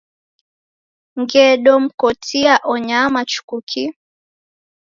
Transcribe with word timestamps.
Ngedomkotia 1.19 2.53
onyama 2.73 3.21
chuku 3.31 3.57
kii. 3.69 3.89